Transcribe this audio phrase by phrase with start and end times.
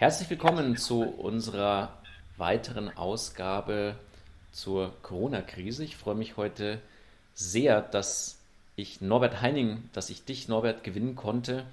[0.00, 1.94] Herzlich willkommen zu unserer
[2.38, 3.96] weiteren Ausgabe
[4.50, 5.84] zur Corona-Krise.
[5.84, 6.80] Ich freue mich heute
[7.34, 8.38] sehr, dass
[8.76, 11.66] ich Norbert Heining, dass ich dich, Norbert, gewinnen konnte,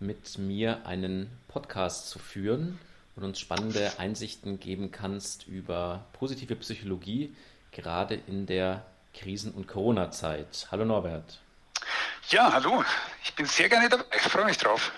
[0.00, 2.80] mit mir einen Podcast zu führen
[3.14, 7.32] und uns spannende Einsichten geben kannst über positive Psychologie,
[7.70, 8.84] gerade in der
[9.14, 10.66] Krisen- und Corona-Zeit.
[10.72, 11.38] Hallo Norbert.
[12.28, 12.82] Ja, hallo.
[13.22, 14.04] Ich bin sehr gerne dabei.
[14.16, 14.90] Ich freue mich drauf.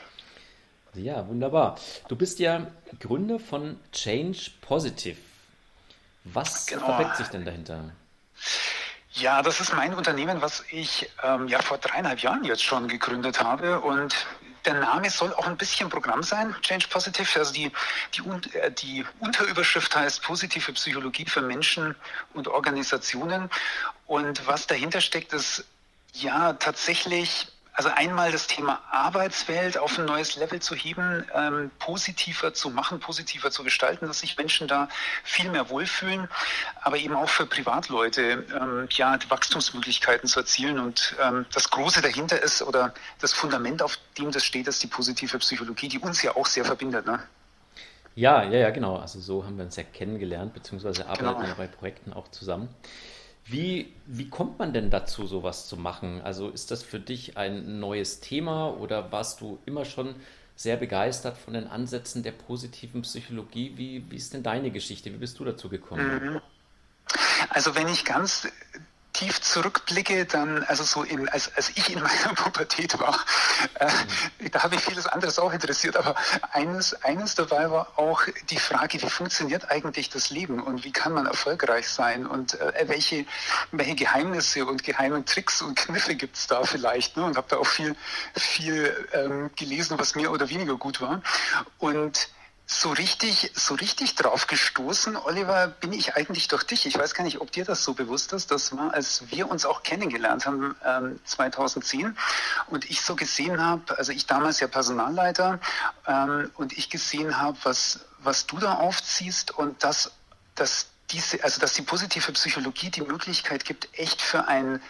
[0.94, 1.78] Ja, wunderbar.
[2.08, 2.66] Du bist ja
[3.00, 5.16] Gründer von Change Positive.
[6.24, 6.86] Was genau.
[6.86, 7.90] verbirgt sich denn dahinter?
[9.12, 13.42] Ja, das ist mein Unternehmen, was ich ähm, ja vor dreieinhalb Jahren jetzt schon gegründet
[13.42, 14.26] habe und
[14.64, 17.38] der Name soll auch ein bisschen Programm sein, Change Positive.
[17.38, 17.70] Also die,
[18.14, 21.94] die, äh, die Unterüberschrift heißt positive Psychologie für Menschen
[22.32, 23.50] und Organisationen.
[24.06, 25.64] Und was dahinter steckt, ist
[26.14, 32.54] ja tatsächlich also einmal das Thema Arbeitswelt auf ein neues Level zu heben, ähm, positiver
[32.54, 34.88] zu machen, positiver zu gestalten, dass sich Menschen da
[35.24, 36.28] viel mehr wohlfühlen,
[36.82, 40.78] aber eben auch für Privatleute ähm, ja die Wachstumsmöglichkeiten zu erzielen.
[40.78, 44.86] Und ähm, das Große dahinter ist oder das Fundament, auf dem das steht, ist die
[44.86, 47.06] positive Psychologie, die uns ja auch sehr verbindet.
[47.06, 47.18] Ne?
[48.14, 48.98] Ja, ja, ja, genau.
[48.98, 51.42] Also so haben wir uns ja kennengelernt, beziehungsweise arbeiten genau.
[51.42, 52.68] ja bei Projekten auch zusammen.
[53.46, 56.22] Wie, wie kommt man denn dazu, sowas zu machen?
[56.22, 60.14] Also ist das für dich ein neues Thema oder warst du immer schon
[60.56, 63.72] sehr begeistert von den Ansätzen der positiven Psychologie?
[63.76, 65.12] Wie, wie ist denn deine Geschichte?
[65.12, 66.34] Wie bist du dazu gekommen?
[66.34, 66.40] Mhm.
[67.50, 68.48] Also wenn ich ganz
[69.14, 73.18] tief zurückblicke, dann, also so in, als, als ich in meiner Pubertät war,
[73.80, 73.86] äh,
[74.40, 74.50] mhm.
[74.50, 76.14] da habe ich vieles anderes auch interessiert, aber
[76.52, 81.14] eines, eines dabei war auch die Frage, wie funktioniert eigentlich das Leben und wie kann
[81.14, 83.24] man erfolgreich sein und äh, welche,
[83.70, 87.24] welche Geheimnisse und geheime Tricks und Kniffe gibt es da vielleicht ne?
[87.24, 87.96] und habe da auch viel,
[88.36, 91.22] viel ähm, gelesen, was mehr oder weniger gut war
[91.78, 92.28] und
[92.66, 96.86] so richtig, so richtig drauf gestoßen, Oliver, bin ich eigentlich durch dich.
[96.86, 98.50] Ich weiß gar nicht, ob dir das so bewusst ist.
[98.50, 102.16] Das war, als wir uns auch kennengelernt haben, ähm, 2010.
[102.68, 105.60] Und ich so gesehen habe, also ich damals ja Personalleiter,
[106.06, 110.12] ähm, und ich gesehen habe, was, was du da aufziehst und dass,
[110.54, 114.80] dass diese, also dass die positive Psychologie die Möglichkeit gibt, echt für ein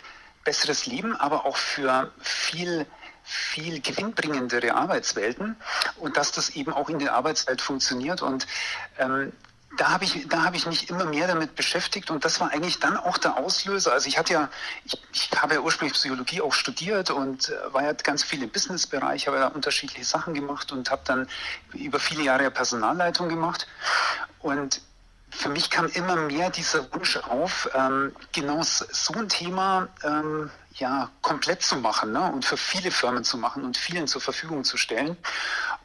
[0.44, 2.86] besseres Leben, aber auch für viel
[3.24, 5.56] viel gewinnbringendere Arbeitswelten
[5.96, 8.22] und dass das eben auch in der Arbeitswelt funktioniert.
[8.22, 8.46] Und
[8.98, 9.32] ähm,
[9.76, 12.78] da habe ich, da habe ich mich immer mehr damit beschäftigt und das war eigentlich
[12.78, 13.92] dann auch der Auslöser.
[13.92, 14.48] Also ich hatte ja,
[14.84, 18.50] ich, ich habe ja ursprünglich Psychologie auch studiert und äh, war ja ganz viel im
[18.50, 21.28] Businessbereich, habe ja unterschiedliche Sachen gemacht und habe dann
[21.72, 23.66] über viele Jahre Personalleitung gemacht
[24.40, 24.80] und
[25.34, 31.10] für mich kam immer mehr dieser Wunsch auf, ähm, genau so ein Thema ähm, ja,
[31.22, 32.32] komplett zu machen ne?
[32.32, 35.16] und für viele Firmen zu machen und vielen zur Verfügung zu stellen.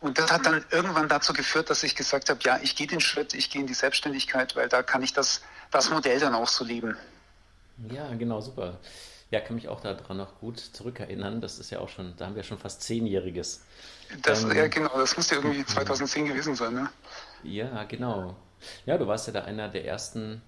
[0.01, 3.01] Und das hat dann irgendwann dazu geführt, dass ich gesagt habe, ja, ich gehe den
[3.01, 6.47] Schritt, ich gehe in die Selbstständigkeit, weil da kann ich das, das Modell dann auch
[6.47, 6.95] so leben.
[7.89, 8.79] Ja, genau, super.
[9.31, 11.41] Ja, kann mich auch daran noch gut zurückerinnern.
[11.41, 13.63] Das ist ja auch schon, da haben wir schon fast zehnjähriges.
[14.23, 16.89] Das, ähm, ja, genau, das müsste irgendwie 2010 gewesen sein, ne?
[17.43, 18.35] Ja, genau.
[18.85, 20.41] Ja, du warst ja da einer der ersten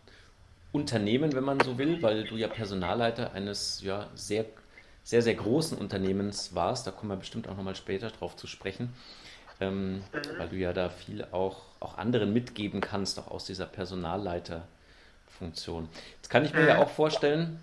[0.72, 4.46] Unternehmen, wenn man so will, weil du ja Personalleiter eines ja, sehr,
[5.04, 6.88] sehr, sehr großen Unternehmens warst.
[6.88, 8.94] Da kommen wir bestimmt auch nochmal später drauf zu sprechen,
[9.60, 10.04] ähm,
[10.38, 15.90] weil du ja da viel auch, auch anderen mitgeben kannst, auch aus dieser Personalleiterfunktion.
[16.16, 17.60] Jetzt kann ich mir ja auch vorstellen,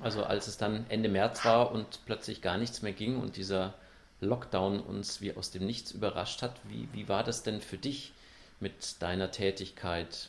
[0.00, 3.74] also als es dann Ende März war und plötzlich gar nichts mehr ging und dieser
[4.20, 8.12] Lockdown uns wie aus dem Nichts überrascht hat, wie, wie war das denn für dich
[8.60, 10.28] mit deiner Tätigkeit?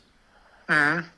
[0.67, 1.09] Mhm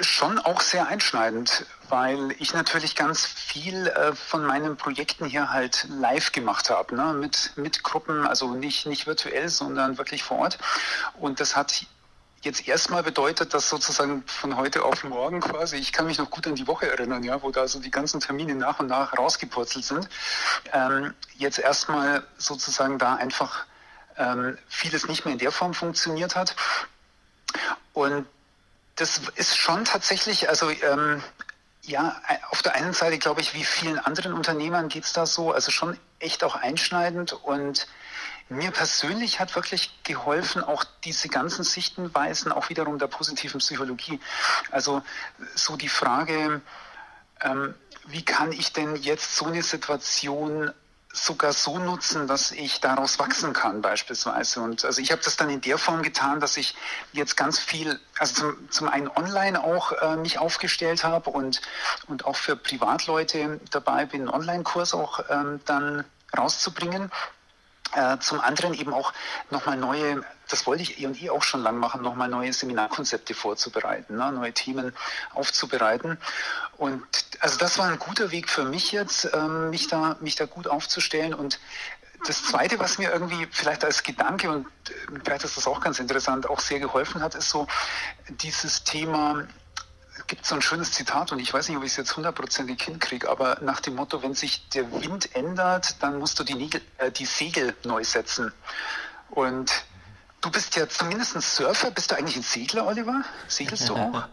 [0.00, 5.86] schon auch sehr einschneidend, weil ich natürlich ganz viel äh, von meinen Projekten hier halt
[5.88, 7.12] live gemacht habe, ne?
[7.14, 10.58] mit, mit Gruppen, also nicht, nicht virtuell, sondern wirklich vor Ort.
[11.18, 11.86] Und das hat
[12.42, 16.46] jetzt erstmal bedeutet, dass sozusagen von heute auf morgen quasi, ich kann mich noch gut
[16.46, 19.84] an die Woche erinnern, ja, wo da so die ganzen Termine nach und nach rausgepurzelt
[19.84, 20.08] sind,
[20.72, 23.64] ähm, jetzt erstmal sozusagen da einfach
[24.16, 26.56] ähm, vieles nicht mehr in der Form funktioniert hat.
[27.92, 28.26] Und
[28.96, 31.22] das ist schon tatsächlich, also ähm,
[31.82, 35.52] ja, auf der einen Seite glaube ich, wie vielen anderen Unternehmern geht es da so,
[35.52, 37.86] also schon echt auch einschneidend und
[38.48, 44.20] mir persönlich hat wirklich geholfen, auch diese ganzen Sichtenweisen, auch wiederum der positiven Psychologie.
[44.70, 45.02] Also
[45.54, 46.60] so die Frage,
[47.40, 47.74] ähm,
[48.06, 50.72] wie kann ich denn jetzt so eine Situation
[51.14, 54.60] sogar so nutzen, dass ich daraus wachsen kann beispielsweise.
[54.60, 56.74] Und also ich habe das dann in der Form getan, dass ich
[57.12, 61.62] jetzt ganz viel, also zum, zum einen online auch äh, mich aufgestellt habe und,
[62.08, 66.04] und auch für Privatleute dabei bin, einen Online-Kurs auch ähm, dann
[66.36, 67.10] rauszubringen
[67.94, 69.12] Äh, zum anderen eben auch
[69.50, 73.34] nochmal neue, das wollte ich eh und eh auch schon lange machen, nochmal neue Seminarkonzepte
[73.34, 74.92] vorzubereiten, ne, neue Themen
[75.32, 76.18] aufzubereiten.
[76.76, 77.04] Und
[77.40, 80.66] also das war ein guter Weg für mich jetzt, ähm, mich, da, mich da gut
[80.66, 81.34] aufzustellen.
[81.34, 81.60] Und
[82.26, 84.92] das Zweite, was mir irgendwie vielleicht als Gedanke und äh,
[85.22, 87.68] vielleicht ist das auch ganz interessant, auch sehr geholfen hat, ist so
[88.28, 89.46] dieses Thema
[90.26, 93.28] gibt so ein schönes Zitat und ich weiß nicht, ob ich es jetzt hundertprozentig hinkriege,
[93.28, 97.10] aber nach dem Motto, wenn sich der Wind ändert, dann musst du die, Nägel, äh,
[97.10, 98.52] die Segel neu setzen.
[99.30, 99.72] Und
[100.40, 101.90] du bist ja zumindest ein Surfer.
[101.90, 103.24] Bist du eigentlich ein Segler, Oliver?
[103.48, 104.28] Segelst du auch?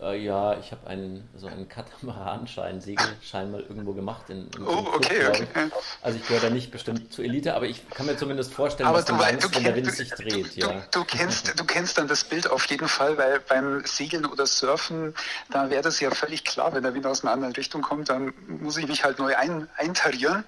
[0.00, 4.30] Äh, ja, ich habe einen, so einen Katamaranschein, Segelschein mal irgendwo gemacht.
[4.30, 5.66] In, in oh, okay, Club, okay.
[5.66, 5.72] Ich.
[6.02, 8.98] Also ich gehöre da nicht bestimmt zur Elite, aber ich kann mir zumindest vorstellen, aber
[8.98, 10.56] was du, meinst, du wenn der Wind sich dreht.
[10.56, 10.82] Du, ja.
[10.92, 15.14] du, kennst, du kennst dann das Bild auf jeden Fall, weil beim Segeln oder Surfen,
[15.50, 18.32] da wäre das ja völlig klar, wenn der Wind aus einer anderen Richtung kommt, dann
[18.46, 20.44] muss ich mich halt neu ein, eintarieren.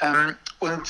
[0.00, 0.88] Ähm, und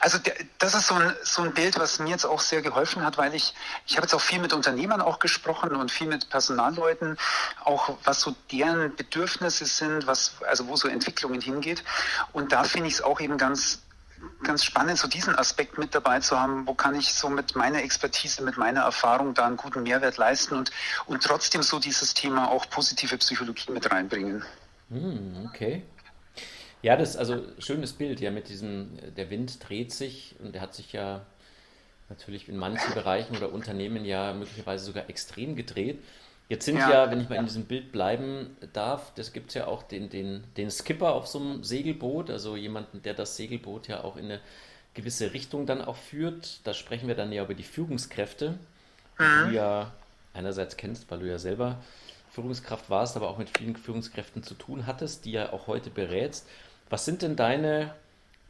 [0.00, 0.18] also
[0.58, 3.34] das ist so ein, so ein Bild, was mir jetzt auch sehr geholfen hat, weil
[3.34, 3.54] ich,
[3.86, 7.18] ich habe jetzt auch viel mit Unternehmern auch gesprochen und viel mit Personalleuten,
[7.64, 11.82] auch was so deren Bedürfnisse sind, was, also wo so Entwicklungen hingeht.
[12.32, 13.82] Und da finde ich es auch eben ganz,
[14.42, 17.82] ganz spannend, so diesen Aspekt mit dabei zu haben, wo kann ich so mit meiner
[17.82, 20.70] Expertise, mit meiner Erfahrung da einen guten Mehrwert leisten und,
[21.06, 24.44] und trotzdem so dieses Thema auch positive Psychologie mit reinbringen.
[24.90, 25.82] Hm, okay.
[26.84, 30.60] Ja, das ist also schönes Bild, ja, mit diesem, der Wind dreht sich und der
[30.60, 31.24] hat sich ja
[32.10, 35.98] natürlich in manchen Bereichen oder Unternehmen ja möglicherweise sogar extrem gedreht.
[36.50, 37.40] Jetzt sind ja, ja wenn ich mal ja.
[37.40, 41.26] in diesem Bild bleiben darf, das gibt es ja auch den, den, den Skipper auf
[41.26, 44.40] so einem Segelboot, also jemanden, der das Segelboot ja auch in eine
[44.92, 46.60] gewisse Richtung dann auch führt.
[46.64, 48.58] Da sprechen wir dann ja über die Führungskräfte,
[49.18, 49.48] die mhm.
[49.48, 49.90] du ja
[50.34, 51.78] einerseits kennst, weil du ja selber
[52.30, 56.46] Führungskraft warst, aber auch mit vielen Führungskräften zu tun hattest, die ja auch heute berätst.
[56.94, 57.92] Was sind denn deine,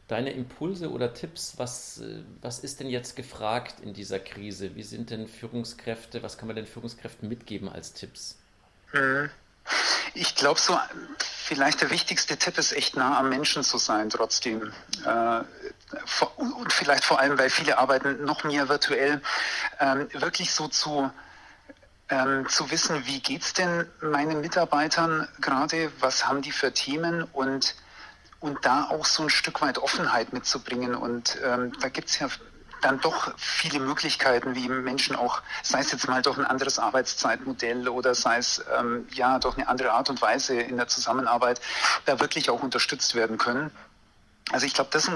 [0.07, 1.55] deine Impulse oder Tipps?
[1.57, 4.75] Was, äh, was ist denn jetzt gefragt in dieser Krise?
[4.75, 8.37] Wie sind denn Führungskräfte, was kann man den Führungskräften mitgeben als Tipps?
[8.93, 9.31] Mhm.
[10.13, 10.79] Ich glaube, so
[11.17, 14.71] vielleicht der wichtigste Tipp ist echt nah am Menschen zu sein, trotzdem.
[15.03, 15.41] Äh,
[16.35, 19.23] und vielleicht vor allem, weil viele arbeiten noch mehr virtuell,
[19.79, 21.09] ähm, wirklich so zu,
[22.09, 27.23] ähm, zu wissen, wie geht es denn meinen Mitarbeitern gerade, was haben die für Themen
[27.33, 27.73] und
[28.45, 30.93] und da auch so ein Stück weit Offenheit mitzubringen.
[30.93, 32.27] Und ähm, da gibt es ja
[32.81, 37.89] dann doch viele Möglichkeiten, wie Menschen auch, sei es jetzt mal durch ein anderes Arbeitszeitmodell
[37.89, 41.59] oder sei es ähm, ja durch eine andere Art und Weise in der Zusammenarbeit,
[42.05, 43.71] da wirklich auch unterstützt werden können.
[44.51, 45.09] Also ich glaube, das,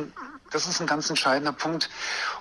[0.50, 1.92] das ist ein ganz entscheidender Punkt.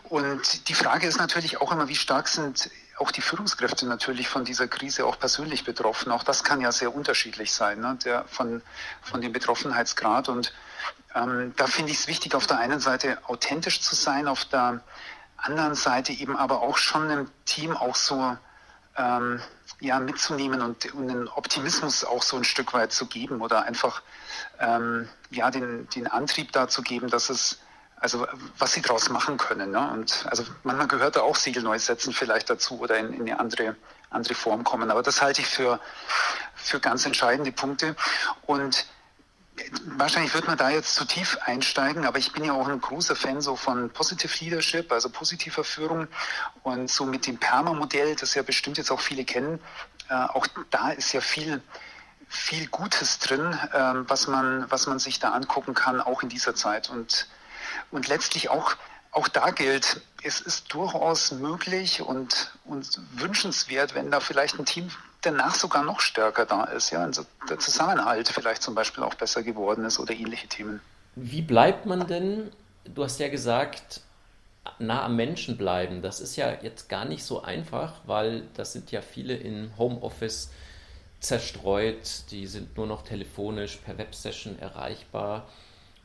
[0.05, 4.45] Und die Frage ist natürlich auch immer, wie stark sind auch die Führungskräfte natürlich von
[4.45, 6.11] dieser Krise auch persönlich betroffen.
[6.13, 7.99] Auch das kann ja sehr unterschiedlich sein, ne?
[8.05, 8.63] der, von,
[9.03, 10.29] von dem Betroffenheitsgrad.
[10.29, 10.53] Und
[11.15, 14.81] ähm, da finde ich es wichtig, auf der einen Seite authentisch zu sein, auf der
[15.37, 18.37] anderen Seite eben aber auch schon im Team auch so
[18.97, 19.41] ähm,
[19.81, 24.03] ja, mitzunehmen und, und den Optimismus auch so ein Stück weit zu geben oder einfach
[24.59, 27.61] ähm, ja, den, den Antrieb dazu geben, dass es
[28.01, 28.27] also
[28.59, 29.71] was sie daraus machen können.
[29.71, 29.91] Ne?
[29.91, 33.41] Und also manchmal gehört da auch Siegel neu setzen vielleicht dazu oder in, in, eine
[33.41, 33.77] andere,
[34.11, 34.91] andere Form kommen.
[34.91, 35.81] Aber das halte ich für,
[36.55, 37.97] für ganz entscheidende Punkte.
[38.47, 38.87] Und
[39.97, 43.17] Wahrscheinlich wird man da jetzt zu tief einsteigen, aber ich bin ja auch ein großer
[43.17, 46.07] Fan so von Positive Leadership, also positiver Führung
[46.63, 49.59] und so mit dem Perma-Modell, das ja bestimmt jetzt auch viele kennen.
[50.09, 51.61] Äh, auch da ist ja viel,
[52.29, 56.55] viel Gutes drin, äh, was, man, was man sich da angucken kann, auch in dieser
[56.55, 56.89] Zeit.
[56.89, 57.27] Und,
[57.91, 58.77] und letztlich auch,
[59.13, 64.91] auch da gilt, es ist durchaus möglich und, und wünschenswert, wenn da vielleicht ein Team
[65.23, 69.43] danach sogar noch stärker da ist, ja, also der Zusammenhalt vielleicht zum Beispiel auch besser
[69.43, 70.81] geworden ist oder ähnliche Themen.
[71.17, 72.53] Wie bleibt man denn,
[72.85, 74.03] du hast ja gesagt,
[74.79, 76.03] nah am Menschen bleiben.
[76.03, 80.51] Das ist ja jetzt gar nicht so einfach, weil das sind ja viele in Homeoffice
[81.21, 85.49] zerstreut, die sind nur noch telefonisch per Websession erreichbar.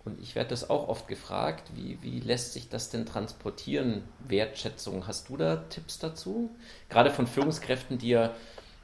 [0.06, 5.08] Und ich werde das auch oft gefragt, wie, wie lässt sich das denn transportieren, Wertschätzung?
[5.08, 6.54] Hast du da Tipps dazu?
[6.90, 8.32] Gerade von Führungskräften, die ja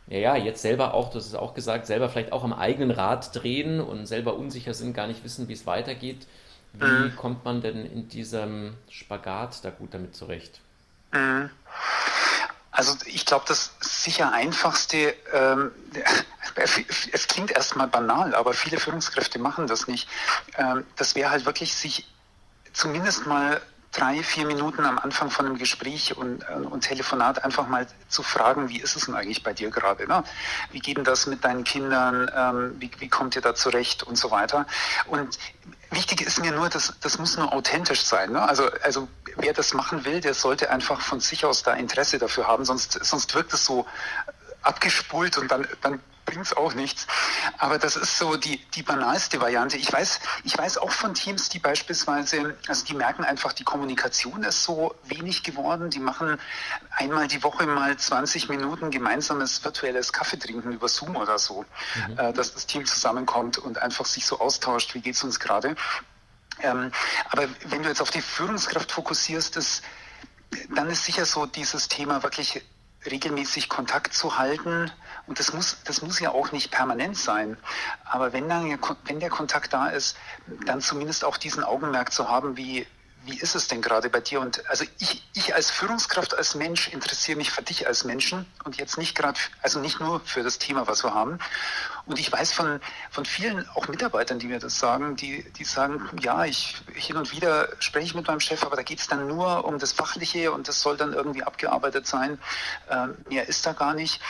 [0.09, 3.79] ja, jetzt selber auch, das ist auch gesagt, selber vielleicht auch am eigenen Rad drehen
[3.79, 6.25] und selber unsicher sind, gar nicht wissen, wie es weitergeht.
[6.73, 7.15] Wie mhm.
[7.15, 10.61] kommt man denn in diesem Spagat da gut damit zurecht?
[12.79, 15.71] Also ich glaube, das sicher einfachste, ähm,
[17.11, 20.07] es klingt erstmal banal, aber viele Führungskräfte machen das nicht.
[20.57, 22.07] Ähm, das wäre halt wirklich sich
[22.71, 23.59] zumindest mal
[23.91, 28.23] drei, vier Minuten am Anfang von einem Gespräch und, äh, und Telefonat einfach mal zu
[28.23, 30.07] fragen, wie ist es denn eigentlich bei dir gerade?
[30.07, 30.23] Ne?
[30.71, 32.31] Wie geht denn das mit deinen Kindern?
[32.33, 34.65] Ähm, wie, wie kommt ihr da zurecht und so weiter?
[35.07, 35.37] Und
[35.91, 38.31] wichtig ist mir nur, dass das muss nur authentisch sein.
[38.31, 38.41] Ne?
[38.41, 42.47] Also, also wer das machen will, der sollte einfach von sich aus da Interesse dafür
[42.47, 43.85] haben, sonst, sonst wirkt es so
[44.61, 47.07] abgespult und dann, dann bringt es auch nichts.
[47.57, 49.77] Aber das ist so die, die banalste Variante.
[49.77, 54.43] Ich weiß, ich weiß auch von Teams, die beispielsweise, also die merken einfach, die Kommunikation
[54.43, 55.89] ist so wenig geworden.
[55.89, 56.39] Die machen
[56.91, 61.65] einmal die Woche mal 20 Minuten gemeinsames virtuelles Kaffeetrinken über Zoom oder so,
[62.07, 62.19] mhm.
[62.19, 65.75] äh, dass das Team zusammenkommt und einfach sich so austauscht, wie geht es uns gerade.
[66.61, 66.91] Ähm,
[67.29, 69.81] aber wenn du jetzt auf die Führungskraft fokussierst, das,
[70.75, 72.61] dann ist sicher so dieses Thema wirklich
[73.05, 74.91] regelmäßig Kontakt zu halten.
[75.27, 77.57] Und das muss, das muss ja auch nicht permanent sein.
[78.03, 80.17] Aber wenn, dann, wenn der Kontakt da ist,
[80.65, 82.87] dann zumindest auch diesen Augenmerk zu haben, wie,
[83.25, 84.41] wie ist es denn gerade bei dir?
[84.41, 88.77] Und also ich, ich als Führungskraft, als Mensch interessiere mich für dich als Menschen und
[88.77, 91.39] jetzt nicht gerade, also nicht nur für das Thema, was wir haben.
[92.05, 92.79] Und ich weiß von,
[93.09, 97.31] von vielen auch Mitarbeitern, die mir das sagen, die, die sagen, ja, ich hin und
[97.31, 100.51] wieder spreche ich mit meinem Chef, aber da geht es dann nur um das Fachliche
[100.51, 102.39] und das soll dann irgendwie abgearbeitet sein.
[102.89, 104.21] Ähm, mehr ist da gar nicht.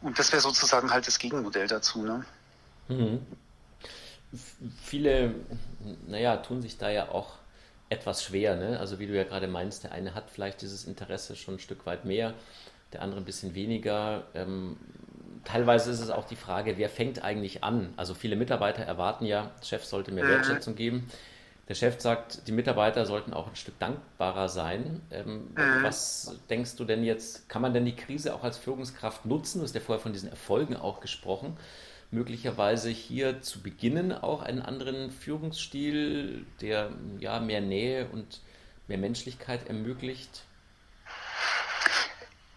[0.00, 2.02] Und das wäre sozusagen halt das Gegenmodell dazu.
[2.02, 2.24] Ne?
[2.88, 3.26] Mhm.
[4.82, 5.34] Viele,
[6.06, 7.34] naja, tun sich da ja auch
[7.88, 8.56] etwas schwer.
[8.56, 8.78] Ne?
[8.78, 11.86] Also wie du ja gerade meinst, der eine hat vielleicht dieses Interesse schon ein Stück
[11.86, 12.34] weit mehr,
[12.92, 14.24] der andere ein bisschen weniger.
[14.34, 14.76] Ähm,
[15.46, 17.92] teilweise ist es auch die Frage, wer fängt eigentlich an?
[17.96, 21.08] Also viele Mitarbeiter erwarten ja, der Chef sollte mehr Wertschätzung geben.
[21.68, 25.00] Der Chef sagt, die Mitarbeiter sollten auch ein Stück dankbarer sein.
[25.10, 25.48] Ähm,
[25.82, 29.58] was denkst du denn jetzt, kann man denn die Krise auch als Führungskraft nutzen?
[29.58, 31.56] Du hast ja vorher von diesen Erfolgen auch gesprochen
[32.10, 38.40] möglicherweise hier zu beginnen auch einen anderen Führungsstil, der ja mehr Nähe und
[38.88, 40.42] mehr Menschlichkeit ermöglicht?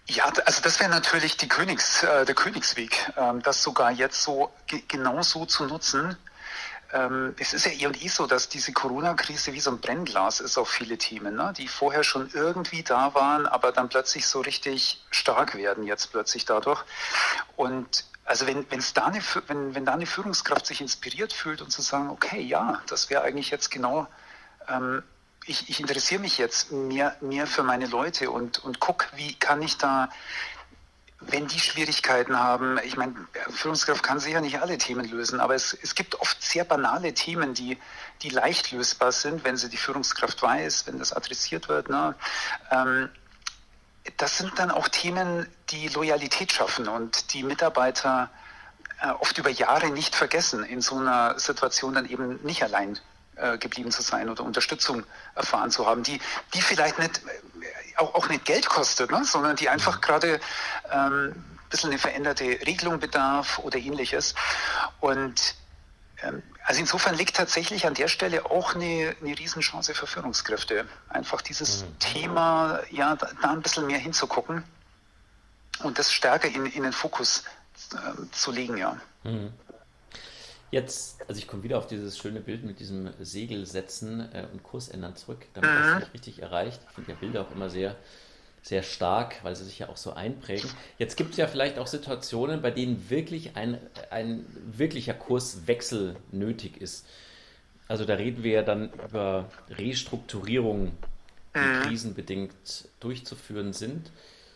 [0.09, 4.51] Ja, also das wäre natürlich die Königs, äh, der Königsweg, ähm, das sogar jetzt so
[4.87, 6.17] genau so zu nutzen.
[6.91, 10.39] Ähm, es ist ja eh und eh so, dass diese Corona-Krise wie so ein Brennglas
[10.39, 11.53] ist auf viele Themen, ne?
[11.55, 16.45] die vorher schon irgendwie da waren, aber dann plötzlich so richtig stark werden jetzt plötzlich
[16.45, 16.83] dadurch.
[17.55, 21.69] Und also wenn, wenn's da eine, wenn, wenn da eine Führungskraft sich inspiriert fühlt und
[21.69, 24.07] zu sagen, okay, ja, das wäre eigentlich jetzt genau,
[24.67, 25.03] ähm,
[25.49, 29.61] ich, ich interessiere mich jetzt mehr, mehr für meine Leute und, und guck, wie kann
[29.61, 30.09] ich da,
[31.19, 33.15] wenn die Schwierigkeiten haben, ich meine,
[33.49, 37.55] Führungskraft kann sicher nicht alle Themen lösen, aber es, es gibt oft sehr banale Themen,
[37.55, 37.77] die,
[38.21, 41.89] die leicht lösbar sind, wenn sie die Führungskraft weiß, wenn das adressiert wird.
[41.89, 42.15] Ne?
[42.71, 43.09] Ähm,
[44.17, 48.29] das sind dann auch Themen, die Loyalität schaffen und die Mitarbeiter
[49.01, 52.99] äh, oft über Jahre nicht vergessen, in so einer Situation dann eben nicht allein
[53.39, 55.03] äh, geblieben zu sein oder Unterstützung
[55.35, 56.19] erfahren zu haben, die,
[56.53, 60.39] die vielleicht nicht, äh, auch, auch nicht Geld kostet, ne, sondern die einfach gerade
[60.91, 64.35] ähm, ein bisschen eine veränderte Regelung bedarf oder ähnliches.
[64.99, 65.55] Und
[66.21, 70.85] ähm, also insofern liegt tatsächlich an der Stelle auch eine, eine Riesenchance für Führungskräfte.
[71.09, 71.99] Einfach dieses mhm.
[71.99, 74.63] Thema, ja, da, da, ein bisschen mehr hinzugucken
[75.83, 77.43] und das stärker in, in den Fokus
[77.93, 78.97] äh, zu legen, ja.
[79.23, 79.53] Mhm.
[80.71, 84.63] Jetzt, also ich komme wieder auf dieses schöne Bild mit diesem Segel setzen äh, und
[84.63, 85.75] Kurs ändern zurück, damit mhm.
[85.75, 86.79] das nicht richtig erreicht.
[86.89, 87.95] Ich finde ja Bilder auch immer sehr
[88.61, 90.69] sehr stark, weil sie sich ja auch so einprägen.
[90.97, 96.81] Jetzt gibt es ja vielleicht auch Situationen, bei denen wirklich ein, ein wirklicher Kurswechsel nötig
[96.81, 97.05] ist.
[97.87, 100.91] Also da reden wir ja dann über Restrukturierungen,
[101.55, 101.81] die mhm.
[101.83, 104.11] krisenbedingt durchzuführen sind.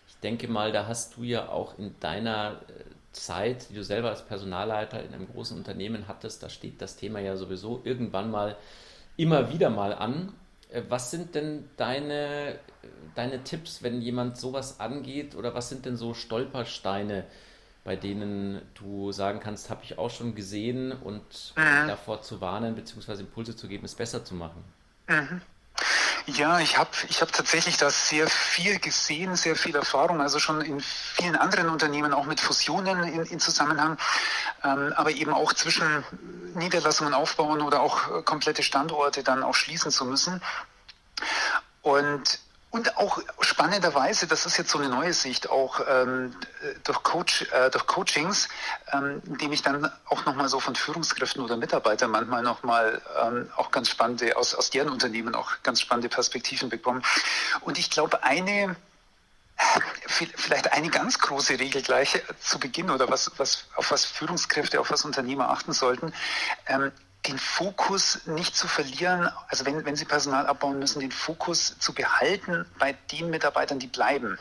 [0.08, 4.10] Ich denke mal, da hast du ja auch in deiner äh, Zeit, die du selber
[4.10, 8.58] als Personalleiter in einem großen Unternehmen hattest, da steht das Thema ja sowieso irgendwann mal
[9.16, 10.34] immer wieder mal an.
[10.70, 12.60] Äh, was sind denn deine,
[13.16, 15.36] deine Tipps, wenn jemand sowas angeht?
[15.36, 17.26] Oder was sind denn so Stolpersteine,
[17.84, 21.88] bei denen du sagen kannst, habe ich auch schon gesehen und mhm.
[21.88, 23.22] davor zu warnen bzw.
[23.22, 24.64] Impulse zu geben, es besser zu machen?
[25.08, 25.42] Mhm.
[26.26, 30.62] Ja, ich habe ich hab tatsächlich da sehr viel gesehen, sehr viel Erfahrung, also schon
[30.62, 33.98] in vielen anderen Unternehmen, auch mit Fusionen in, in Zusammenhang,
[34.64, 36.06] ähm, aber eben auch zwischen
[36.56, 40.42] Niederlassungen aufbauen oder auch komplette Standorte dann auch schließen zu müssen.
[41.82, 42.40] Und
[42.74, 46.36] und auch spannenderweise, das ist jetzt so eine neue Sicht, auch ähm,
[46.84, 48.50] durch, Coach, äh, durch Coachings,
[48.92, 53.70] ähm, indem ich dann auch nochmal so von Führungskräften oder Mitarbeitern manchmal nochmal ähm, auch
[53.70, 57.04] ganz spannende, aus, aus deren Unternehmen auch ganz spannende Perspektiven bekommen.
[57.62, 58.76] Und ich glaube, eine,
[60.16, 64.90] vielleicht eine ganz große Regel gleich zu Beginn oder was, was, auf was Führungskräfte, auf
[64.90, 66.12] was Unternehmer achten sollten,
[66.66, 66.92] ähm,
[67.28, 71.94] den Fokus nicht zu verlieren, also wenn, wenn Sie Personal abbauen müssen, den Fokus zu
[71.94, 74.38] behalten bei den Mitarbeitern, die bleiben.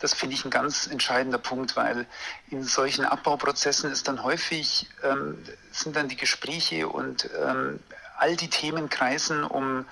[0.00, 2.06] Das finde ich ein ganz entscheidender Punkt, weil
[2.50, 7.80] in solchen Abbauprozessen ist dann häufig, ähm, sind dann die Gespräche und ähm,
[8.16, 9.86] all die Themen kreisen um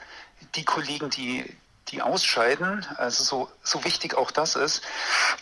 [0.54, 1.56] die Kollegen, die,
[1.88, 4.82] die ausscheiden, also so, so wichtig auch das ist,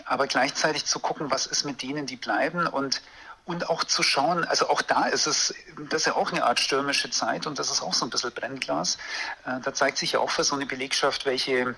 [0.05, 3.00] aber gleichzeitig zu gucken, was ist mit denen, die bleiben und
[3.46, 5.54] und auch zu schauen, also auch da ist es,
[5.90, 8.32] das ist ja auch eine Art stürmische Zeit und das ist auch so ein bisschen
[8.32, 8.96] Brennglas.
[9.44, 11.74] Äh, da zeigt sich ja auch für so eine Belegschaft, welche,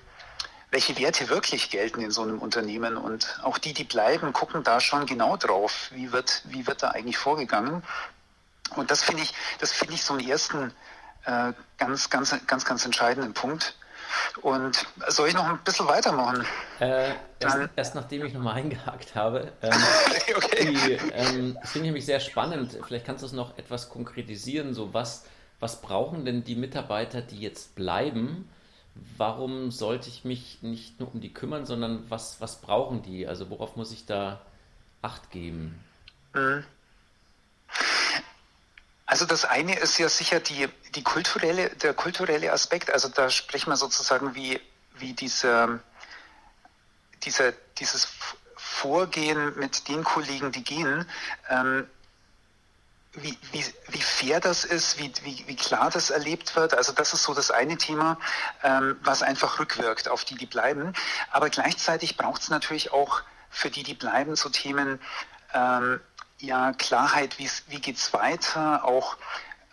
[0.71, 2.95] welche Werte wirklich gelten in so einem Unternehmen.
[2.95, 6.91] Und auch die, die bleiben, gucken da schon genau drauf, wie wird, wie wird da
[6.91, 7.83] eigentlich vorgegangen.
[8.75, 10.73] Und das finde ich, das finde ich so einen ersten
[11.25, 13.75] äh, ganz, ganz, ganz, ganz entscheidenden Punkt.
[14.41, 16.45] Und soll ich noch ein bisschen weitermachen?
[16.79, 19.51] Äh, erst, erst, nachdem ich nochmal eingehakt habe.
[19.61, 19.71] Ähm,
[20.35, 20.73] okay.
[20.73, 22.77] Die, ähm, finde ich nämlich sehr spannend.
[22.85, 24.73] Vielleicht kannst du es noch etwas konkretisieren.
[24.73, 25.25] So was,
[25.59, 28.49] was brauchen denn die Mitarbeiter, die jetzt bleiben?
[29.17, 33.27] Warum sollte ich mich nicht nur um die kümmern, sondern was, was brauchen die?
[33.27, 34.41] Also worauf muss ich da
[35.01, 35.79] Acht geben?
[36.33, 36.63] Mhm.
[39.07, 42.91] Also das eine ist ja sicher die, die kulturelle, der kulturelle Aspekt.
[42.91, 44.59] Also da sprechen wir sozusagen wie,
[44.95, 45.79] wie diese,
[47.23, 48.09] diese, dieses
[48.57, 51.09] Vorgehen mit den Kollegen, die gehen,
[51.49, 51.87] ähm,
[53.13, 56.73] wie, wie, wie fair das ist, wie, wie, wie klar das erlebt wird.
[56.73, 58.19] Also das ist so das eine Thema,
[58.61, 60.91] ähm, was einfach rückwirkt auf die, die bleiben.
[61.31, 64.99] Aber gleichzeitig braucht es natürlich auch für die, die bleiben, so Themen,
[65.53, 66.01] ähm,
[66.39, 69.17] ja, Klarheit, wie geht es weiter, auch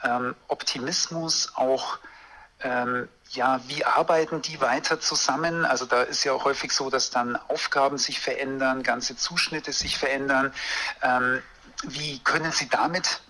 [0.02, 1.98] ähm, Optimismus, auch
[2.60, 5.64] ähm, ja, wie arbeiten die weiter zusammen?
[5.64, 9.98] Also da ist ja auch häufig so, dass dann Aufgaben sich verändern, ganze Zuschnitte sich
[9.98, 10.52] verändern.
[11.02, 11.42] Ähm,
[11.82, 13.20] wie können sie damit,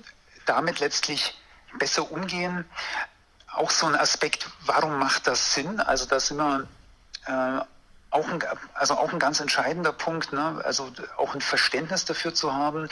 [0.47, 1.37] damit letztlich
[1.79, 2.65] besser umgehen?
[3.53, 5.81] Auch so ein Aspekt, warum macht das Sinn?
[5.81, 6.69] Also da sind wir
[7.27, 7.65] äh,
[8.15, 8.43] auch ein,
[8.75, 10.61] also auch ein ganz entscheidender Punkt, ne?
[10.65, 12.89] also auch ein Verständnis dafür zu haben.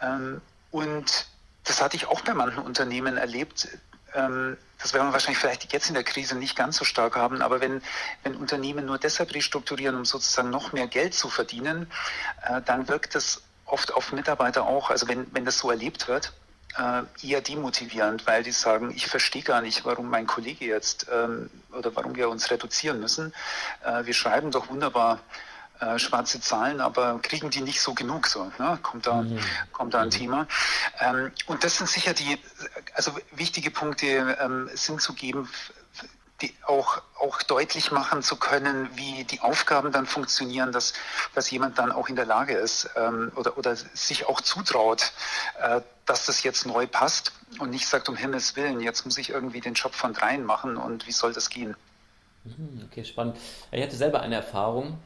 [0.00, 1.26] Ähm, und
[1.64, 3.68] das hatte ich auch bei manchen Unternehmen erlebt.
[4.14, 7.42] Ähm, das werden wir wahrscheinlich vielleicht jetzt in der Krise nicht ganz so stark haben,
[7.42, 7.82] aber wenn,
[8.22, 11.90] wenn Unternehmen nur deshalb restrukturieren, um sozusagen noch mehr Geld zu verdienen,
[12.42, 16.32] äh, dann wirkt das oft auf Mitarbeiter auch, also wenn, wenn das so erlebt wird,
[17.22, 21.94] eher demotivierend, weil die sagen, ich verstehe gar nicht, warum mein Kollege jetzt ähm, oder
[21.94, 23.32] warum wir uns reduzieren müssen.
[23.84, 25.20] Äh, wir schreiben doch wunderbar
[25.80, 28.50] äh, schwarze Zahlen, aber kriegen die nicht so genug so.
[28.58, 28.78] Ne?
[28.82, 29.38] Kommt, da, mhm.
[29.72, 30.10] kommt da ein mhm.
[30.12, 30.46] Thema.
[31.00, 32.38] Ähm, und das sind sicher die,
[32.94, 35.48] also wichtige Punkte ähm, sind zu geben,
[36.44, 40.92] die auch, auch deutlich machen zu können, wie die Aufgaben dann funktionieren, dass,
[41.34, 45.12] dass jemand dann auch in der Lage ist ähm, oder, oder sich auch zutraut,
[45.60, 49.30] äh, dass das jetzt neu passt und nicht sagt, um Himmels Willen, jetzt muss ich
[49.30, 51.76] irgendwie den Job von dreien machen und wie soll das gehen?
[52.44, 53.38] Mhm, okay, spannend.
[53.72, 54.98] Ich hatte selber eine Erfahrung.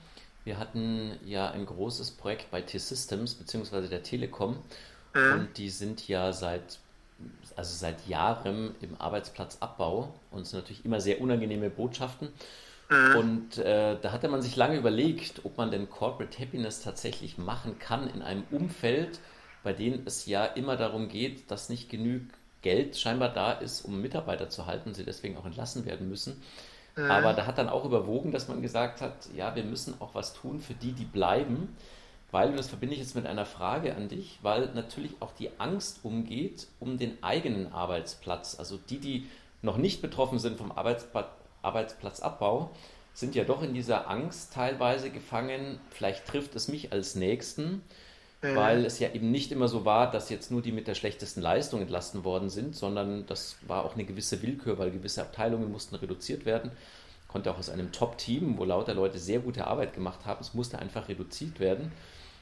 [0.45, 4.63] Wir hatten ja ein großes Projekt bei T-Systems beziehungsweise der Telekom
[5.15, 5.33] mhm.
[5.33, 6.81] und die sind ja seit
[7.57, 12.29] also seit Jahren im Arbeitsplatzabbau und es sind natürlich immer sehr unangenehme Botschaften.
[12.89, 13.17] Mhm.
[13.17, 17.79] Und äh, da hatte man sich lange überlegt, ob man denn Corporate Happiness tatsächlich machen
[17.79, 19.21] kann in einem Umfeld,
[19.63, 24.01] bei dem es ja immer darum geht, dass nicht genügend Geld scheinbar da ist, um
[24.01, 26.41] Mitarbeiter zu halten, sie deswegen auch entlassen werden müssen.
[26.97, 27.11] Mhm.
[27.11, 30.35] Aber da hat dann auch überwogen, dass man gesagt hat, ja, wir müssen auch was
[30.35, 31.77] tun für die, die bleiben.
[32.31, 35.51] Weil, und das verbinde ich jetzt mit einer Frage an dich, weil natürlich auch die
[35.59, 38.57] Angst umgeht um den eigenen Arbeitsplatz.
[38.59, 39.27] Also die, die
[39.63, 41.29] noch nicht betroffen sind vom Arbeitsplatz,
[41.63, 42.71] Arbeitsplatzabbau,
[43.15, 47.83] sind ja doch in dieser Angst teilweise gefangen, vielleicht trifft es mich als Nächsten,
[48.43, 48.55] mhm.
[48.55, 51.41] weil es ja eben nicht immer so war, dass jetzt nur die mit der schlechtesten
[51.41, 55.97] Leistung entlassen worden sind, sondern das war auch eine gewisse Willkür, weil gewisse Abteilungen mussten
[55.97, 56.71] reduziert werden.
[57.27, 60.79] Konnte auch aus einem Top-Team, wo lauter Leute sehr gute Arbeit gemacht haben, es musste
[60.79, 61.91] einfach reduziert werden.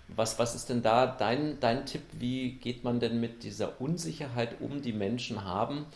[0.08, 2.02] Was, was ist denn da dein, dein Tipp?
[2.12, 5.86] Wie geht man denn mit dieser Unsicherheit um, die Menschen haben,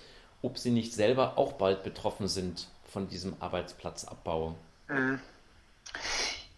[0.42, 4.56] ob sie nicht selber auch bald betroffen sind von diesem Arbeitsplatzabbau?
[4.88, 5.20] Mhm.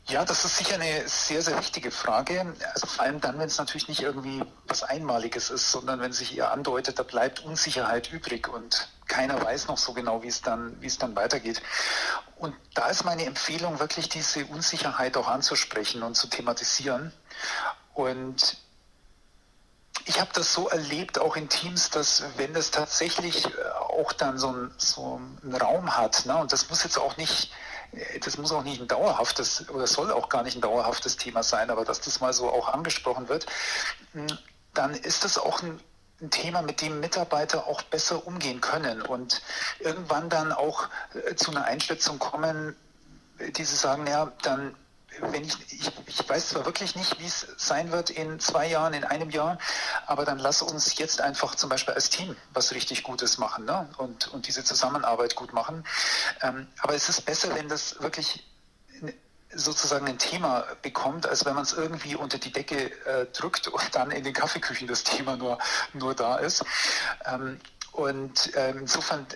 [0.08, 2.54] Ja, das ist sicher eine sehr, sehr wichtige Frage.
[2.74, 6.36] Also vor allem dann, wenn es natürlich nicht irgendwie was Einmaliges ist, sondern wenn sich
[6.36, 10.80] eher andeutet, da bleibt Unsicherheit übrig und keiner weiß noch so genau, wie es dann,
[10.80, 11.62] wie es dann weitergeht.
[12.36, 17.12] Und da ist meine Empfehlung, wirklich diese Unsicherheit auch anzusprechen und zu thematisieren.
[17.94, 18.56] Und
[20.06, 24.38] ich habe das so erlebt, auch in Teams, dass wenn das tatsächlich äh, auch dann
[24.38, 27.52] so, ein, so einen Raum hat, ne, und das muss jetzt auch nicht,
[27.92, 31.42] äh, das muss auch nicht ein dauerhaftes oder soll auch gar nicht ein dauerhaftes Thema
[31.42, 33.46] sein, aber dass das mal so auch angesprochen wird,
[34.12, 34.26] hm,
[34.74, 35.80] dann ist das auch ein,
[36.22, 39.42] ein Thema, mit dem Mitarbeiter auch besser umgehen können und
[39.80, 42.76] irgendwann dann auch äh, zu einer Einschätzung kommen,
[43.56, 44.74] die sie sagen, ja, dann
[45.20, 48.94] wenn ich, ich, ich weiß zwar wirklich nicht, wie es sein wird in zwei Jahren,
[48.94, 49.58] in einem Jahr,
[50.06, 53.88] aber dann lass uns jetzt einfach zum Beispiel als Team was richtig Gutes machen ne?
[53.98, 55.84] und, und diese Zusammenarbeit gut machen.
[56.40, 58.44] Ähm, aber es ist besser, wenn das wirklich
[59.54, 63.94] sozusagen ein Thema bekommt, als wenn man es irgendwie unter die Decke äh, drückt und
[63.94, 65.58] dann in den Kaffeeküchen das Thema nur,
[65.92, 66.64] nur da ist.
[67.24, 67.60] Ähm,
[67.92, 69.26] und ähm, insofern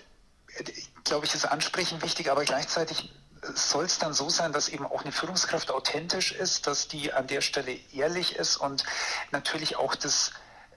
[0.55, 0.63] äh,
[1.03, 3.13] glaube ich, ist Ansprechen wichtig, aber gleichzeitig
[3.53, 7.27] soll es dann so sein, dass eben auch eine Führungskraft authentisch ist, dass die an
[7.27, 8.83] der Stelle ehrlich ist und
[9.31, 10.31] natürlich auch das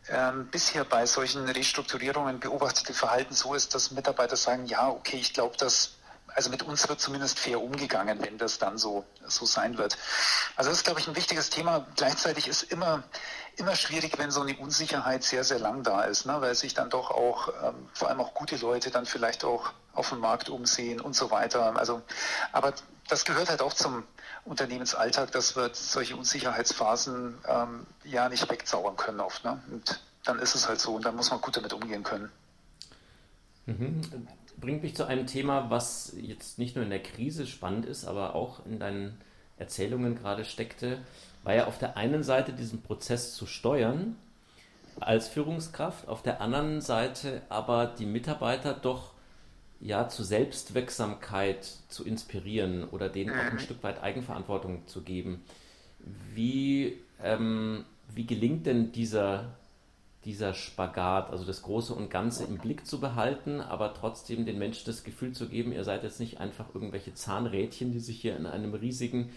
[0.09, 5.33] ähm, bisher bei solchen Restrukturierungen beobachtete Verhalten so ist, dass Mitarbeiter sagen, ja, okay, ich
[5.33, 5.93] glaube, dass
[6.35, 9.97] also mit uns wird zumindest fair umgegangen, wenn das dann so, so sein wird.
[10.57, 11.87] Also das ist, glaube ich, ein wichtiges Thema.
[11.97, 13.03] Gleichzeitig ist immer,
[13.57, 16.41] immer schwierig, wenn so eine Unsicherheit sehr, sehr lang da ist, ne?
[16.41, 20.11] weil sich dann doch auch, ähm, vor allem auch gute Leute dann vielleicht auch auf
[20.11, 21.77] dem Markt umsehen und so weiter.
[21.77, 22.03] Also,
[22.53, 22.73] aber
[23.09, 24.05] das gehört halt auch zum
[24.45, 29.45] Unternehmensalltag, dass wir solche Unsicherheitsphasen ähm, ja nicht wegzaubern können oft.
[29.45, 29.63] Ne?
[29.71, 32.31] Und dann ist es halt so und dann muss man gut damit umgehen können.
[33.67, 34.29] Mhm.
[34.61, 38.35] Bringt mich zu einem Thema, was jetzt nicht nur in der Krise spannend ist, aber
[38.35, 39.19] auch in deinen
[39.59, 40.99] Erzählungen gerade steckte,
[41.43, 44.17] war ja auf der einen Seite diesen Prozess zu steuern
[44.99, 49.13] als Führungskraft, auf der anderen Seite aber die Mitarbeiter doch
[49.81, 53.61] ja zu Selbstwirksamkeit zu inspirieren oder denen auch ein mhm.
[53.61, 55.43] Stück weit Eigenverantwortung zu geben.
[56.35, 59.57] Wie, ähm, wie gelingt denn dieser,
[60.25, 64.85] dieser Spagat, also das Große und Ganze im Blick zu behalten, aber trotzdem den Menschen
[64.87, 68.47] das Gefühl zu geben, ihr seid jetzt nicht einfach irgendwelche Zahnrädchen, die sich hier in
[68.47, 69.33] einem riesigen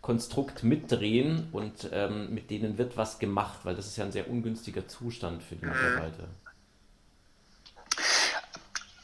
[0.00, 4.28] Konstrukt mitdrehen und ähm, mit denen wird was gemacht, weil das ist ja ein sehr
[4.28, 5.72] ungünstiger Zustand für die mhm.
[5.72, 6.28] Mitarbeiter.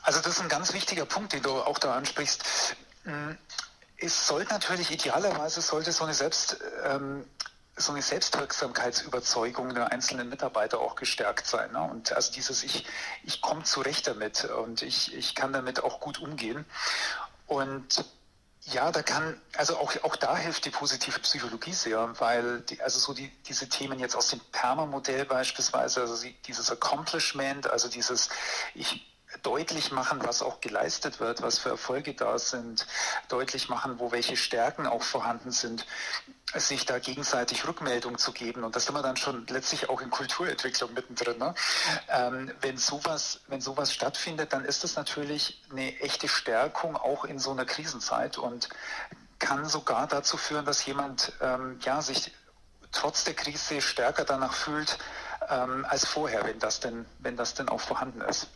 [0.02, 2.76] Also das ist ein ganz wichtiger Punkt, den du auch da ansprichst.
[3.04, 3.30] Mm,
[3.96, 7.24] es sollte natürlich idealerweise sollte so eine Selbst ähm,
[7.80, 11.72] so eine Selbstwirksamkeitsüberzeugung der einzelnen Mitarbeiter auch gestärkt sein.
[11.72, 11.82] Ne?
[11.82, 12.86] Und also dieses ich,
[13.24, 16.64] ich komme zurecht damit und ich, ich kann damit auch gut umgehen.
[17.46, 18.04] Und
[18.62, 22.98] ja, da kann, also auch, auch da hilft die positive Psychologie sehr, weil die, also
[22.98, 28.28] so die, diese Themen jetzt aus dem Perma-Modell beispielsweise, also dieses Accomplishment, also dieses,
[28.74, 29.06] ich
[29.42, 32.86] deutlich machen, was auch geleistet wird, was für Erfolge da sind,
[33.28, 35.86] deutlich machen, wo welche Stärken auch vorhanden sind,
[36.54, 38.64] sich da gegenseitig Rückmeldung zu geben.
[38.64, 41.38] Und das sind wir dann schon letztlich auch in Kulturentwicklung mittendrin.
[41.38, 41.54] Ne?
[42.08, 47.38] Ähm, wenn, sowas, wenn sowas stattfindet, dann ist das natürlich eine echte Stärkung auch in
[47.38, 48.68] so einer Krisenzeit und
[49.38, 52.32] kann sogar dazu führen, dass jemand ähm, ja, sich
[52.92, 54.98] trotz der Krise stärker danach fühlt
[55.48, 58.48] ähm, als vorher, wenn das denn, wenn das denn auch vorhanden ist.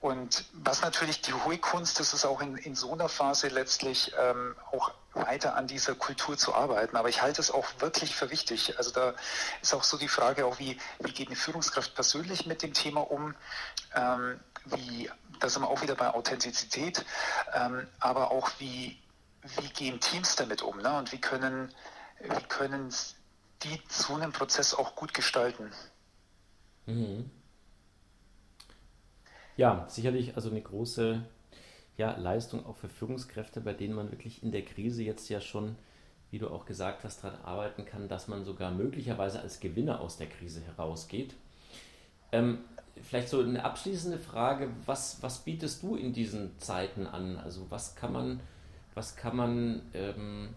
[0.00, 4.12] Und was natürlich die hohe Kunst ist, ist auch in, in so einer Phase letztlich
[4.18, 6.96] ähm, auch weiter an dieser Kultur zu arbeiten.
[6.96, 8.78] Aber ich halte es auch wirklich für wichtig.
[8.78, 9.14] Also da
[9.60, 13.00] ist auch so die Frage, auch wie, wie geht eine Führungskraft persönlich mit dem Thema
[13.00, 13.34] um?
[13.94, 17.04] Ähm, wie, da sind wir auch wieder bei Authentizität,
[17.54, 19.00] ähm, aber auch wie,
[19.42, 20.78] wie gehen Teams damit um?
[20.78, 20.96] Ne?
[20.96, 21.74] Und wie können,
[22.20, 22.94] wie können
[23.62, 25.72] die so einen Prozess auch gut gestalten?
[26.86, 27.30] Mhm.
[29.58, 31.20] Ja, sicherlich also eine große
[31.96, 35.74] ja, Leistung auch für Führungskräfte, bei denen man wirklich in der Krise jetzt ja schon,
[36.30, 40.16] wie du auch gesagt hast, daran arbeiten kann, dass man sogar möglicherweise als Gewinner aus
[40.16, 41.34] der Krise herausgeht.
[42.30, 42.58] Ähm,
[43.02, 47.36] vielleicht so eine abschließende Frage, was, was bietest du in diesen Zeiten an?
[47.36, 48.40] Also was kann man,
[48.94, 50.50] was kann man ähm,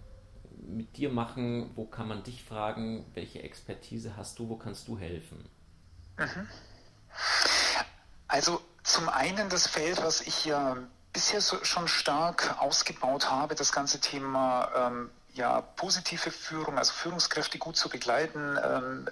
[0.67, 1.71] mit dir machen?
[1.73, 3.03] Wo kann man dich fragen?
[3.15, 4.47] Welche Expertise hast du?
[4.47, 5.43] Wo kannst du helfen?
[6.19, 6.47] Mhm.
[8.27, 10.77] Also zum einen das Feld, was ich ja
[11.13, 17.57] bisher so, schon stark ausgebaut habe, das ganze Thema ähm, ja, positive Führung, also Führungskräfte
[17.57, 19.07] gut zu begleiten, ähm,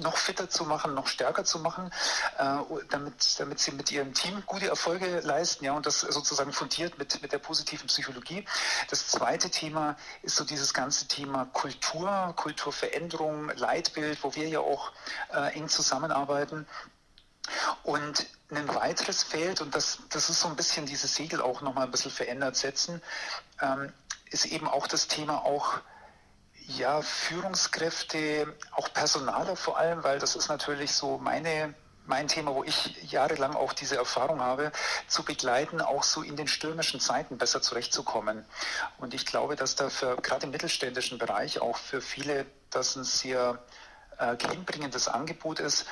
[0.00, 1.90] noch fitter zu machen, noch stärker zu machen,
[2.38, 2.58] äh,
[2.90, 7.22] damit, damit sie mit ihrem Team gute Erfolge leisten, ja, und das sozusagen fundiert mit,
[7.22, 8.44] mit der positiven Psychologie.
[8.90, 14.92] Das zweite Thema ist so dieses ganze Thema Kultur, Kulturveränderung, Leitbild, wo wir ja auch
[15.32, 16.66] äh, eng zusammenarbeiten.
[17.82, 21.84] Und ein weiteres Feld, und das, das ist so ein bisschen dieses Segel auch nochmal
[21.84, 23.02] ein bisschen verändert setzen,
[23.60, 23.92] ähm,
[24.30, 25.80] ist eben auch das Thema auch
[26.66, 31.74] ja, Führungskräfte, auch Personaler vor allem, weil das ist natürlich so meine,
[32.06, 34.72] mein Thema, wo ich jahrelang auch diese Erfahrung habe,
[35.06, 38.44] zu begleiten, auch so in den stürmischen Zeiten besser zurechtzukommen.
[38.98, 43.04] Und ich glaube, dass da für gerade im mittelständischen Bereich auch für viele das ein
[43.04, 43.62] sehr
[44.18, 45.86] äh, gewinnbringendes Angebot ist,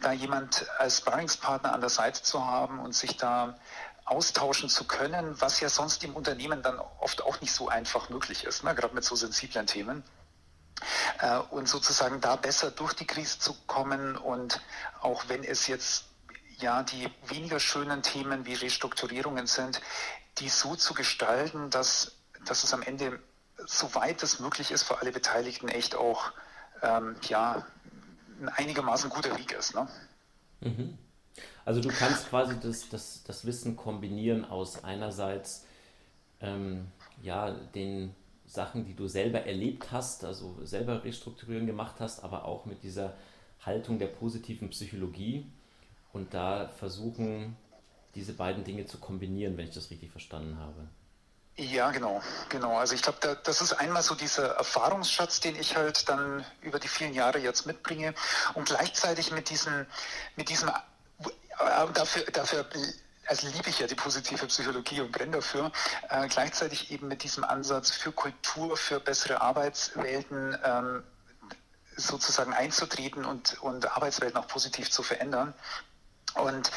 [0.00, 3.58] da jemand als Sparringspartner an der Seite zu haben und sich da
[4.04, 8.44] austauschen zu können, was ja sonst im Unternehmen dann oft auch nicht so einfach möglich
[8.44, 8.74] ist, ne?
[8.74, 10.04] gerade mit so sensiblen Themen.
[11.20, 14.60] Äh, und sozusagen da besser durch die Krise zu kommen und
[15.00, 16.04] auch wenn es jetzt
[16.58, 19.80] ja die weniger schönen Themen wie Restrukturierungen sind,
[20.38, 22.12] die so zu gestalten, dass,
[22.44, 23.20] dass es am Ende,
[23.64, 26.32] soweit es möglich ist, für alle Beteiligten echt auch
[26.82, 27.66] ähm, ja,
[28.40, 29.74] ein einigermaßen guter Weg ist.
[29.74, 29.88] Ne?
[30.60, 30.98] Mhm.
[31.64, 35.66] Also du kannst quasi das, das, das Wissen kombinieren aus einerseits
[36.40, 36.86] ähm,
[37.22, 38.14] ja, den
[38.46, 43.14] Sachen, die du selber erlebt hast, also selber Restrukturieren gemacht hast, aber auch mit dieser
[43.60, 45.46] Haltung der positiven Psychologie
[46.12, 47.56] und da versuchen,
[48.14, 50.88] diese beiden Dinge zu kombinieren, wenn ich das richtig verstanden habe.
[51.58, 52.76] Ja, genau, genau.
[52.76, 56.78] Also ich glaube, da, das ist einmal so dieser Erfahrungsschatz, den ich halt dann über
[56.78, 58.14] die vielen Jahre jetzt mitbringe
[58.52, 59.86] und gleichzeitig mit diesem,
[60.36, 60.72] mit diesem äh,
[61.94, 62.66] dafür, dafür
[63.26, 65.72] also liebe ich ja die positive Psychologie und brenne dafür,
[66.10, 71.02] äh, gleichzeitig eben mit diesem Ansatz für Kultur, für bessere Arbeitswelten ähm,
[71.96, 75.54] sozusagen einzutreten und, und Arbeitswelten auch positiv zu verändern.
[76.34, 76.70] Und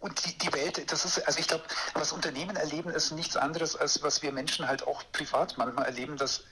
[0.00, 3.76] und die, die Welt, das ist, also ich glaube, was Unternehmen erleben, ist nichts anderes,
[3.76, 6.16] als was wir Menschen halt auch privat manchmal erleben.
[6.16, 6.44] Das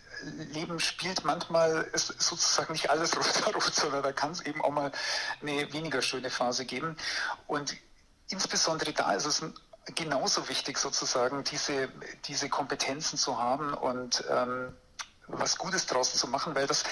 [0.53, 4.93] Leben spielt manchmal, ist sozusagen nicht alles rot, sondern da kann es eben auch mal
[5.41, 6.97] eine weniger schöne Phase geben.
[7.47, 7.75] Und
[8.29, 9.43] insbesondere da ist es
[9.95, 11.89] genauso wichtig, sozusagen diese,
[12.27, 14.77] diese Kompetenzen zu haben und ähm,
[15.29, 16.85] was Gutes draußen zu machen, weil das,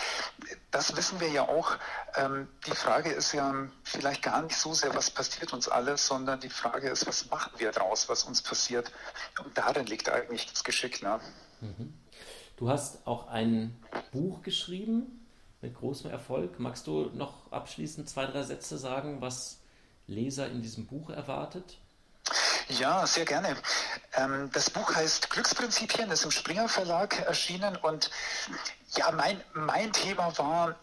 [0.70, 1.76] das wissen wir ja auch.
[2.16, 6.40] Ähm, die Frage ist ja vielleicht gar nicht so sehr, was passiert uns alles, sondern
[6.40, 8.92] die Frage ist, was machen wir daraus, was uns passiert.
[9.44, 11.02] Und darin liegt eigentlich das Geschick.
[11.02, 11.20] Ne?
[11.60, 11.94] Mhm.
[12.56, 13.76] Du hast auch ein
[14.12, 15.26] Buch geschrieben
[15.60, 16.58] mit großem Erfolg.
[16.58, 19.60] Magst du noch abschließend zwei, drei Sätze sagen, was
[20.06, 21.78] Leser in diesem Buch erwartet?
[22.68, 23.56] Ja, sehr gerne.
[24.14, 28.10] Ähm, das Buch heißt Glücksprinzipien, ist im Springer Verlag erschienen und
[28.96, 30.74] ja, mein, mein Thema war,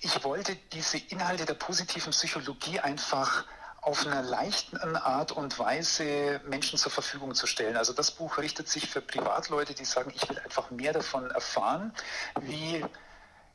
[0.00, 3.44] ich wollte diese Inhalte der positiven Psychologie einfach
[3.82, 7.76] auf einer leichten Art und Weise Menschen zur Verfügung zu stellen.
[7.76, 11.92] Also das Buch richtet sich für Privatleute, die sagen, ich will einfach mehr davon erfahren,
[12.40, 12.84] wie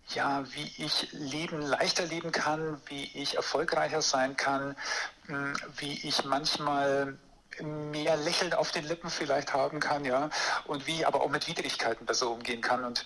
[0.09, 4.75] ja, wie ich Leben leichter leben kann, wie ich erfolgreicher sein kann,
[5.27, 7.17] hm, wie ich manchmal
[7.61, 10.29] mehr Lächeln auf den Lippen vielleicht haben kann, ja,
[10.65, 12.83] und wie aber auch mit Widrigkeiten besser umgehen kann.
[12.83, 13.05] Und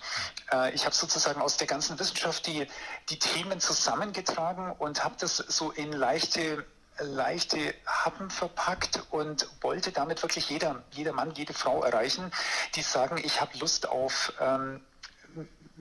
[0.52, 2.66] äh, ich habe sozusagen aus der ganzen Wissenschaft die,
[3.10, 6.64] die Themen zusammengetragen und habe das so in leichte
[7.00, 12.32] leichte Happen verpackt und wollte damit wirklich jeder, jeder Mann, jede Frau erreichen,
[12.74, 14.80] die sagen, ich habe Lust auf ähm,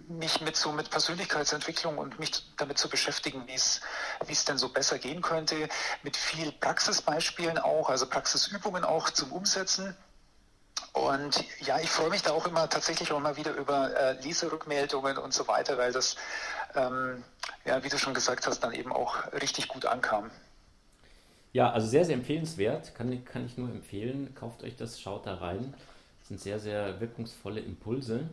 [0.07, 3.81] mich mit so mit Persönlichkeitsentwicklung und mich damit zu beschäftigen, wie es
[4.25, 5.67] wie es denn so besser gehen könnte,
[6.03, 9.95] mit viel Praxisbeispielen auch, also Praxisübungen auch zum Umsetzen.
[10.93, 15.17] Und ja, ich freue mich da auch immer tatsächlich auch mal wieder über äh, Leserückmeldungen
[15.17, 16.15] und so weiter, weil das,
[16.75, 17.23] ähm,
[17.65, 20.31] ja, wie du schon gesagt hast, dann eben auch richtig gut ankam.
[21.53, 24.33] Ja, also sehr, sehr empfehlenswert, kann, kann ich nur empfehlen.
[24.36, 25.73] Kauft euch das, schaut da rein.
[26.19, 28.29] Das sind sehr, sehr wirkungsvolle Impulse.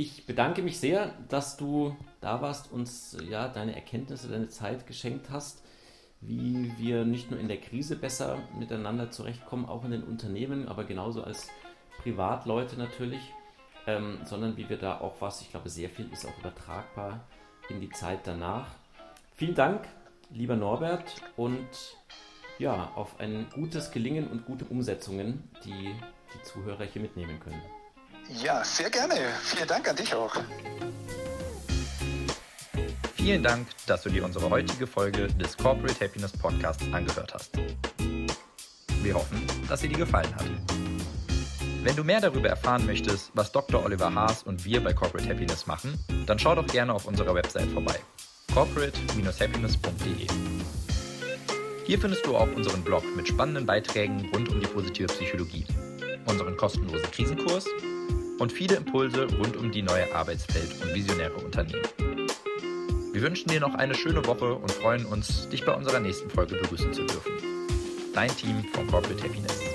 [0.00, 5.28] Ich bedanke mich sehr, dass du da warst, uns ja deine Erkenntnisse, deine Zeit geschenkt
[5.28, 5.64] hast,
[6.20, 10.84] wie wir nicht nur in der Krise besser miteinander zurechtkommen, auch in den Unternehmen, aber
[10.84, 11.48] genauso als
[12.00, 13.34] Privatleute natürlich,
[13.88, 17.26] ähm, sondern wie wir da auch was, ich glaube, sehr viel ist auch übertragbar
[17.68, 18.68] in die Zeit danach.
[19.34, 19.88] Vielen Dank,
[20.30, 21.66] lieber Norbert, und
[22.60, 25.92] ja, auf ein gutes Gelingen und gute Umsetzungen, die
[26.32, 27.60] die Zuhörer hier mitnehmen können.
[28.28, 29.14] Ja, sehr gerne.
[29.42, 30.34] Vielen Dank an dich auch.
[33.14, 37.50] Vielen Dank, dass du dir unsere heutige Folge des Corporate Happiness Podcasts angehört hast.
[39.02, 40.46] Wir hoffen, dass sie dir gefallen hat.
[41.82, 43.84] Wenn du mehr darüber erfahren möchtest, was Dr.
[43.84, 47.70] Oliver Haas und wir bei Corporate Happiness machen, dann schau doch gerne auf unserer Website
[47.70, 47.98] vorbei.
[48.52, 50.26] corporate-happiness.de
[51.86, 55.64] Hier findest du auch unseren Blog mit spannenden Beiträgen rund um die positive Psychologie,
[56.26, 57.66] unseren kostenlosen Krisenkurs
[58.38, 61.82] und viele Impulse rund um die neue Arbeitswelt und visionäre Unternehmen.
[63.12, 66.56] Wir wünschen dir noch eine schöne Woche und freuen uns, dich bei unserer nächsten Folge
[66.56, 67.32] begrüßen zu dürfen.
[68.14, 69.67] Dein Team von Corporate Happiness.